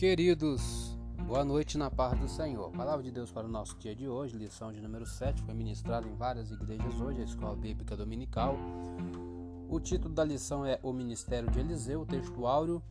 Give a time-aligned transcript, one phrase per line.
[0.00, 2.70] Queridos, boa noite na paz do Senhor.
[2.70, 6.08] Palavra de Deus para o nosso dia de hoje, lição de número 7, foi ministrada
[6.08, 8.56] em várias igrejas hoje, a Escola Bíblica Dominical.
[9.68, 12.82] O título da lição é O Ministério de Eliseu, texto áureo.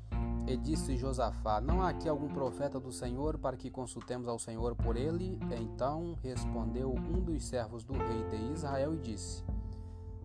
[0.48, 4.76] E disse Josafá: Não há aqui algum profeta do Senhor para que consultemos ao Senhor
[4.76, 5.39] por ele?
[5.59, 9.44] Então respondeu um dos servos do rei de Israel e disse: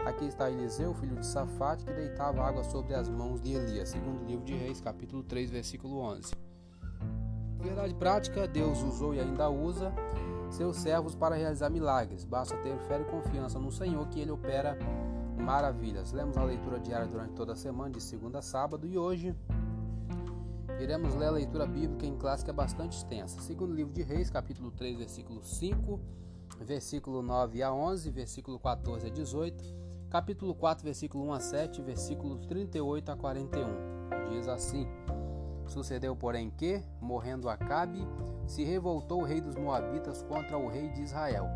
[0.00, 4.20] Aqui está Eliseu, filho de Safate, que deitava água sobre as mãos de Elias, segundo
[4.20, 6.53] o livro de Reis, capítulo 3, versículo 11.
[7.64, 9.90] Verdade prática, Deus usou e ainda usa
[10.50, 12.22] seus servos para realizar milagres.
[12.22, 14.78] Basta ter fé e confiança no Senhor que ele opera
[15.38, 16.12] maravilhas.
[16.12, 19.34] Lemos a leitura diária durante toda a semana, de segunda a sábado, e hoje
[20.78, 23.40] iremos ler a leitura bíblica em que é bastante extensa.
[23.40, 25.98] Segundo livro de Reis, capítulo 3, versículo 5,
[26.60, 29.64] versículo 9 a 11, versículo 14 a 18,
[30.10, 33.64] capítulo 4, versículo 1 a 7, versículos 38 a 41.
[34.28, 34.86] Diz assim:
[35.66, 38.06] Sucedeu, porém, que, morrendo Acabe,
[38.46, 41.46] se revoltou o rei dos Moabitas contra o rei de Israel.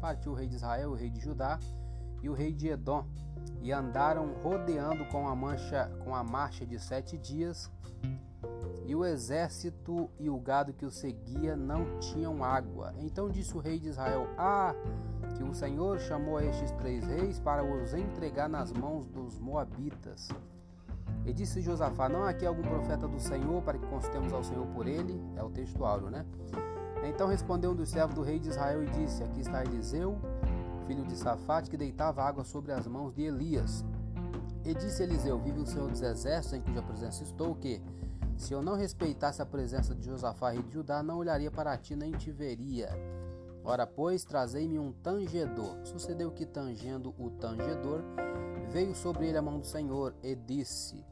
[0.00, 1.58] Partiu o rei de Israel, o rei de Judá
[2.22, 3.04] e o rei de Edom,
[3.62, 7.70] e andaram rodeando com a, mancha, com a marcha de sete dias,
[8.86, 12.92] e o exército e o gado que o seguia não tinham água.
[12.98, 14.74] Então disse o rei de Israel: Ah,
[15.36, 20.28] que o Senhor chamou estes três reis para os entregar nas mãos dos Moabitas.
[21.24, 24.66] E disse Josafá: Não há aqui algum profeta do Senhor para que consultemos ao Senhor
[24.68, 25.20] por ele?
[25.36, 26.24] É o texto áureo, né?
[27.04, 30.18] Então respondeu um dos servos do rei de Israel e disse: Aqui está Eliseu,
[30.86, 33.84] filho de Safate, que deitava água sobre as mãos de Elias.
[34.64, 37.82] E disse Eliseu: Vive o Senhor dos exércitos, em cuja presença estou, que
[38.36, 41.94] se eu não respeitasse a presença de Josafá, rei de Judá, não olharia para ti
[41.94, 42.90] nem te veria.
[43.62, 45.76] Ora, pois, trazei-me um tangedor.
[45.84, 48.02] Sucedeu que, tangendo o tangedor,
[48.70, 51.04] veio sobre ele a mão do Senhor e disse: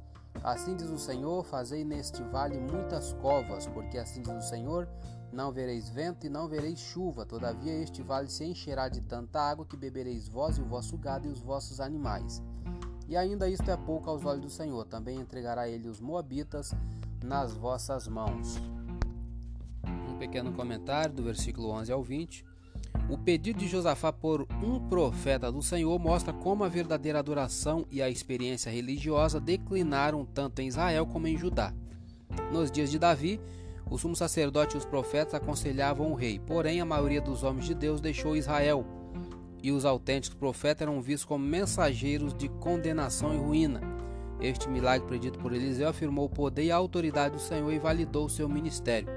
[0.42, 4.88] Assim diz o Senhor: Fazei neste vale muitas covas, porque assim diz o Senhor:
[5.32, 9.66] Não vereis vento e não vereis chuva, todavia este vale se encherá de tanta água
[9.66, 12.42] que bebereis vós e o vosso gado e os vossos animais.
[13.08, 16.74] E ainda isto é pouco aos olhos do Senhor, também entregará ele os Moabitas
[17.24, 18.60] nas vossas mãos.
[20.08, 22.47] Um pequeno comentário do versículo 11 ao 20.
[23.08, 28.02] O pedido de Josafá por um profeta do Senhor mostra como a verdadeira adoração e
[28.02, 31.72] a experiência religiosa declinaram tanto em Israel como em Judá.
[32.52, 33.40] Nos dias de Davi,
[33.90, 37.74] o sumo sacerdote e os profetas aconselhavam o rei, porém a maioria dos homens de
[37.74, 38.84] Deus deixou Israel,
[39.62, 43.80] e os autênticos profetas eram vistos como mensageiros de condenação e ruína.
[44.38, 48.28] Este milagre predito por Eliseu afirmou o poder e a autoridade do Senhor e validou
[48.28, 49.08] seu ministério.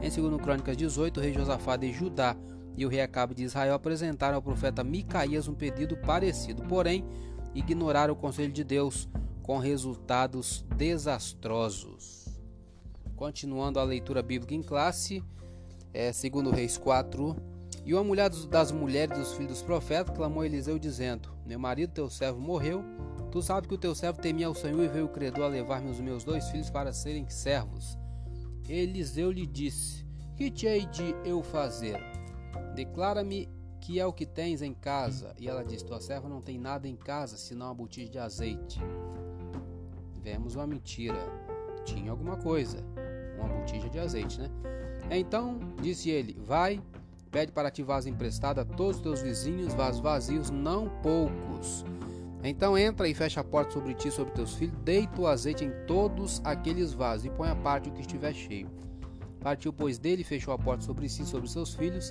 [0.00, 2.34] Em 2 Crônicas 18, o rei Josafá de Judá
[2.76, 7.04] e o rei Acabe de Israel apresentaram ao profeta Micaías um pedido parecido, porém
[7.54, 9.08] ignoraram o conselho de Deus,
[9.42, 12.24] com resultados desastrosos.
[13.14, 15.22] Continuando a leitura bíblica em classe,
[15.92, 17.36] é, segundo Reis 4,
[17.84, 22.08] e uma mulher das mulheres dos filhos dos profetas clamou Eliseu dizendo: Meu marido, teu
[22.08, 22.82] servo, morreu.
[23.30, 25.90] Tu sabes que o teu servo temia ao Senhor e veio o credor a levar-me
[25.90, 27.98] os meus dois filhos para serem servos.
[28.66, 30.06] Eliseu lhe disse:
[30.36, 32.13] Que te hei de eu fazer?
[32.74, 33.48] Declara-me
[33.80, 35.34] que é o que tens em casa.
[35.38, 38.80] E ela disse: Tua serva não tem nada em casa senão uma botija de azeite.
[40.22, 41.18] Vemos uma mentira.
[41.84, 42.78] Tinha alguma coisa,
[43.38, 44.48] uma botija de azeite, né?
[45.10, 46.80] Então disse ele: Vai,
[47.30, 51.84] pede para ti vaso emprestado a todos os teus vizinhos, vasos vazios, não poucos.
[52.42, 55.64] Então entra e fecha a porta sobre ti e sobre teus filhos, deita o azeite
[55.64, 58.68] em todos aqueles vasos e põe a parte o que estiver cheio.
[59.44, 62.10] Partiu, pois, dele, fechou a porta sobre si e sobre seus filhos,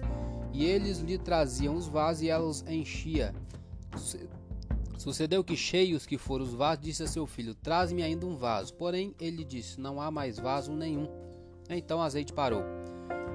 [0.54, 3.34] e eles lhe traziam os vasos e ela os enchia.
[5.00, 8.76] Sucedeu que, cheios que foram os vasos, disse a seu filho: Traz-me ainda um vaso.
[8.76, 11.10] Porém, ele disse: Não há mais vaso nenhum.
[11.68, 12.64] Então o azeite parou.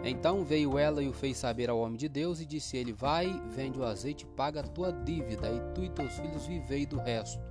[0.05, 3.43] Então veio ela e o fez saber ao homem de Deus, e disse ele: Vai,
[3.49, 7.43] vende o azeite, paga a tua dívida, e tu e teus filhos vivei do resto.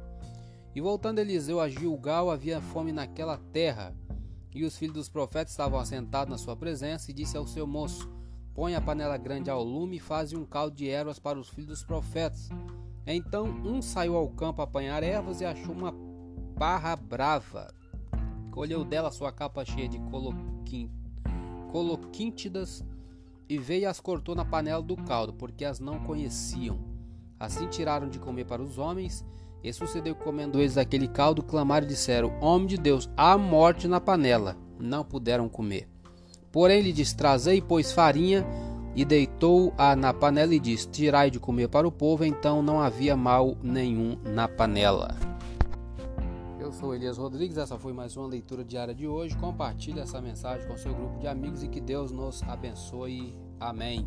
[0.74, 3.94] E voltando Eliseu a Gilgal, havia fome naquela terra.
[4.58, 8.10] E os filhos dos profetas estavam assentados na sua presença, e disse ao seu moço:
[8.56, 11.68] Põe a panela grande ao lume e faze um caldo de ervas para os filhos
[11.68, 12.50] dos profetas.
[13.06, 15.94] Então um saiu ao campo a apanhar ervas e achou uma
[16.58, 17.72] parra brava.
[18.50, 20.00] Colheu dela sua capa cheia de
[21.72, 22.84] coloquíntidas
[23.48, 26.80] e veio e as cortou na panela do caldo, porque as não conheciam.
[27.40, 29.24] Assim tiraram de comer para os homens,
[29.64, 33.88] e sucedeu que, comendo eles aquele caldo, clamaram e disseram: Homem de Deus, há morte
[33.88, 34.58] na panela.
[34.80, 35.88] Não puderam comer.
[36.52, 38.46] Porém lhe disse: Trazei, pois, farinha,
[38.96, 42.24] e deitou-a na panela e disse: Tirai de comer para o povo.
[42.24, 45.16] Então não havia mal nenhum na panela.
[46.60, 49.38] Eu sou Elias Rodrigues, essa foi mais uma leitura diária de hoje.
[49.38, 53.34] Compartilhe essa mensagem com seu grupo de amigos e que Deus nos abençoe.
[53.60, 54.06] Amém.